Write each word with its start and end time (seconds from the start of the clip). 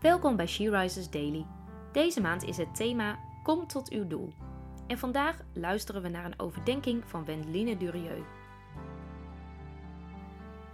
Welkom 0.00 0.36
bij 0.36 0.46
She 0.46 0.70
Rises 0.70 1.10
Daily. 1.10 1.46
Deze 1.92 2.20
maand 2.20 2.42
is 2.42 2.56
het 2.56 2.74
thema 2.74 3.18
Kom 3.42 3.66
tot 3.66 3.90
uw 3.90 4.06
doel. 4.06 4.32
En 4.86 4.98
vandaag 4.98 5.40
luisteren 5.54 6.02
we 6.02 6.08
naar 6.08 6.24
een 6.24 6.38
overdenking 6.38 7.04
van 7.04 7.24
Wendeline 7.24 7.76
Durieux. 7.76 8.26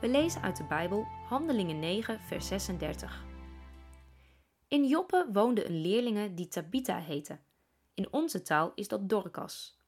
We 0.00 0.09
lezen 0.09 0.43
uit 0.43 0.57
de 0.57 0.64
Bijbel 0.64 1.07
Handelingen 1.29 1.79
9, 1.79 2.20
vers 2.20 2.46
36. 2.46 3.25
In 4.68 4.84
Joppe 4.84 5.29
woonde 5.32 5.68
een 5.68 5.80
leerlinge 5.80 6.34
die 6.34 6.48
Tabitha 6.48 6.98
heette. 6.98 7.38
In 7.95 8.12
onze 8.12 8.43
taal 8.43 8.72
is 8.74 8.88
dat 8.88 9.08
Dorcas. 9.08 9.79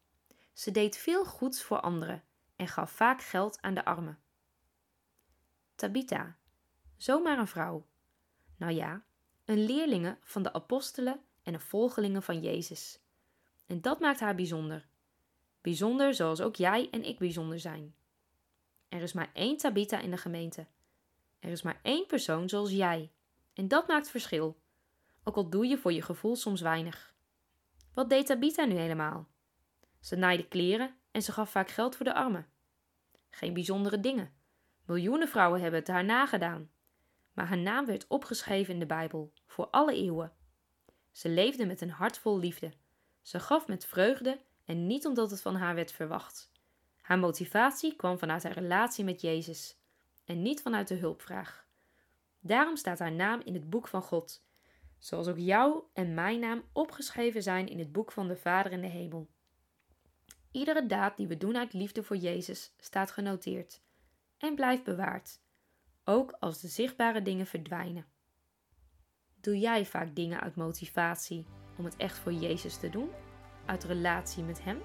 Ze 0.52 0.70
deed 0.70 0.96
veel 0.96 1.24
goeds 1.24 1.62
voor 1.62 1.80
anderen 1.80 2.24
en 2.56 2.68
gaf 2.68 2.90
vaak 2.90 3.22
geld 3.22 3.60
aan 3.60 3.74
de 3.74 3.84
armen. 3.84 4.18
Tabitha, 5.74 6.36
zomaar 6.96 7.38
een 7.38 7.46
vrouw. 7.46 7.86
Nou 8.56 8.72
ja, 8.72 9.06
een 9.48 9.64
leerlinge 9.64 10.16
van 10.20 10.42
de 10.42 10.52
apostelen 10.52 11.20
en 11.42 11.54
een 11.54 11.60
volgelinge 11.60 12.22
van 12.22 12.40
Jezus. 12.40 13.00
En 13.66 13.80
dat 13.80 14.00
maakt 14.00 14.20
haar 14.20 14.34
bijzonder. 14.34 14.86
Bijzonder 15.60 16.14
zoals 16.14 16.40
ook 16.40 16.56
jij 16.56 16.88
en 16.90 17.04
ik 17.04 17.18
bijzonder 17.18 17.60
zijn. 17.60 17.94
Er 18.88 19.02
is 19.02 19.12
maar 19.12 19.30
één 19.32 19.56
Tabitha 19.56 20.00
in 20.00 20.10
de 20.10 20.16
gemeente. 20.16 20.66
Er 21.38 21.50
is 21.50 21.62
maar 21.62 21.80
één 21.82 22.06
persoon 22.06 22.48
zoals 22.48 22.70
jij. 22.70 23.10
En 23.54 23.68
dat 23.68 23.88
maakt 23.88 24.10
verschil. 24.10 24.60
Ook 25.24 25.36
al 25.36 25.50
doe 25.50 25.66
je 25.66 25.78
voor 25.78 25.92
je 25.92 26.02
gevoel 26.02 26.36
soms 26.36 26.60
weinig. 26.60 27.14
Wat 27.94 28.10
deed 28.10 28.26
Tabitha 28.26 28.64
nu 28.64 28.74
helemaal? 28.74 29.28
Ze 30.00 30.16
naaide 30.16 30.48
kleren 30.48 30.96
en 31.10 31.22
ze 31.22 31.32
gaf 31.32 31.50
vaak 31.50 31.68
geld 31.68 31.96
voor 31.96 32.04
de 32.04 32.14
armen. 32.14 32.46
Geen 33.30 33.54
bijzondere 33.54 34.00
dingen. 34.00 34.32
Miljoenen 34.86 35.28
vrouwen 35.28 35.60
hebben 35.60 35.80
het 35.80 35.88
haar 35.88 36.04
nagedaan. 36.04 36.70
Maar 37.38 37.46
haar 37.46 37.58
naam 37.58 37.86
werd 37.86 38.06
opgeschreven 38.08 38.74
in 38.74 38.80
de 38.80 38.86
Bijbel, 38.86 39.32
voor 39.46 39.66
alle 39.66 39.94
eeuwen. 39.94 40.32
Ze 41.10 41.28
leefde 41.28 41.66
met 41.66 41.80
een 41.80 41.90
hart 41.90 42.18
vol 42.18 42.38
liefde. 42.38 42.72
Ze 43.22 43.40
gaf 43.40 43.66
met 43.66 43.86
vreugde 43.86 44.40
en 44.64 44.86
niet 44.86 45.06
omdat 45.06 45.30
het 45.30 45.42
van 45.42 45.54
haar 45.54 45.74
werd 45.74 45.92
verwacht. 45.92 46.52
Haar 47.00 47.18
motivatie 47.18 47.96
kwam 47.96 48.18
vanuit 48.18 48.42
haar 48.42 48.52
relatie 48.52 49.04
met 49.04 49.20
Jezus 49.20 49.78
en 50.24 50.42
niet 50.42 50.62
vanuit 50.62 50.88
de 50.88 50.94
hulpvraag. 50.94 51.66
Daarom 52.40 52.76
staat 52.76 52.98
haar 52.98 53.12
naam 53.12 53.40
in 53.44 53.54
het 53.54 53.70
boek 53.70 53.88
van 53.88 54.02
God, 54.02 54.44
zoals 54.98 55.28
ook 55.28 55.38
jouw 55.38 55.90
en 55.92 56.14
mijn 56.14 56.40
naam 56.40 56.62
opgeschreven 56.72 57.42
zijn 57.42 57.68
in 57.68 57.78
het 57.78 57.92
boek 57.92 58.12
van 58.12 58.28
de 58.28 58.36
Vader 58.36 58.72
in 58.72 58.80
de 58.80 58.86
hemel. 58.86 59.28
Iedere 60.50 60.86
daad 60.86 61.16
die 61.16 61.26
we 61.26 61.36
doen 61.36 61.56
uit 61.56 61.72
liefde 61.72 62.02
voor 62.02 62.16
Jezus 62.16 62.74
staat 62.78 63.10
genoteerd 63.10 63.82
en 64.38 64.54
blijft 64.54 64.84
bewaard, 64.84 65.40
ook 66.08 66.36
als 66.40 66.60
de 66.60 66.68
zichtbare 66.68 67.22
dingen 67.22 67.46
verdwijnen. 67.46 68.06
Doe 69.40 69.58
jij 69.58 69.86
vaak 69.86 70.14
dingen 70.14 70.40
uit 70.40 70.56
motivatie 70.56 71.46
om 71.76 71.84
het 71.84 71.96
echt 71.96 72.18
voor 72.18 72.32
Jezus 72.32 72.78
te 72.78 72.90
doen, 72.90 73.10
uit 73.66 73.84
relatie 73.84 74.42
met 74.42 74.64
Hem? 74.64 74.80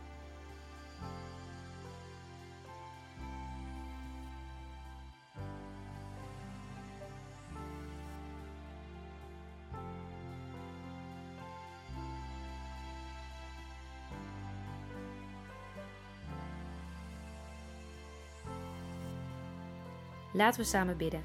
Laten 20.33 20.61
we 20.61 20.67
samen 20.67 20.97
bidden. 20.97 21.23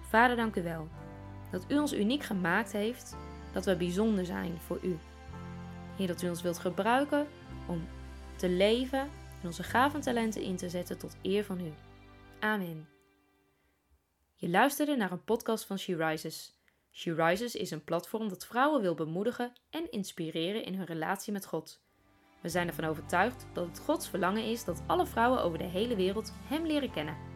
Vader, 0.00 0.36
dank 0.36 0.56
u 0.56 0.62
wel 0.62 0.88
dat 1.50 1.64
u 1.68 1.78
ons 1.78 1.94
uniek 1.94 2.22
gemaakt 2.22 2.72
heeft, 2.72 3.16
dat 3.52 3.64
we 3.64 3.76
bijzonder 3.76 4.24
zijn 4.24 4.58
voor 4.60 4.78
u. 4.82 4.98
Heer, 5.96 6.06
dat 6.06 6.22
u 6.22 6.28
ons 6.28 6.42
wilt 6.42 6.58
gebruiken 6.58 7.26
om 7.68 7.88
te 8.36 8.48
leven 8.48 9.00
en 9.40 9.46
onze 9.46 9.62
gaven 9.62 9.98
en 9.98 10.04
talenten 10.04 10.42
in 10.42 10.56
te 10.56 10.68
zetten 10.68 10.98
tot 10.98 11.16
eer 11.22 11.44
van 11.44 11.60
u. 11.60 11.72
Amen. 12.40 12.88
Je 14.34 14.48
luisterde 14.48 14.96
naar 14.96 15.12
een 15.12 15.24
podcast 15.24 15.64
van 15.64 15.78
She 15.78 15.96
Rises. 15.96 16.60
She 16.92 17.14
Rises 17.14 17.54
is 17.54 17.70
een 17.70 17.84
platform 17.84 18.28
dat 18.28 18.46
vrouwen 18.46 18.80
wil 18.80 18.94
bemoedigen 18.94 19.52
en 19.70 19.90
inspireren 19.90 20.64
in 20.64 20.74
hun 20.74 20.86
relatie 20.86 21.32
met 21.32 21.46
God. 21.46 21.84
We 22.42 22.48
zijn 22.48 22.68
ervan 22.68 22.84
overtuigd 22.84 23.46
dat 23.52 23.66
het 23.66 23.78
Gods 23.78 24.08
verlangen 24.08 24.44
is 24.44 24.64
dat 24.64 24.82
alle 24.86 25.06
vrouwen 25.06 25.42
over 25.42 25.58
de 25.58 25.64
hele 25.64 25.96
wereld 25.96 26.32
Hem 26.48 26.66
leren 26.66 26.90
kennen. 26.90 27.35